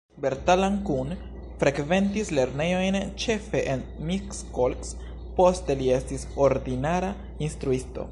Bertalan 0.23 0.77
Kun 0.87 1.11
frekventis 1.63 2.31
lernejojn 2.37 2.97
ĉefe 3.25 3.61
en 3.75 3.83
Miskolc, 4.07 4.95
poste 5.41 5.77
li 5.83 5.91
estis 5.99 6.27
ordinara 6.47 7.13
instruisto. 7.49 8.07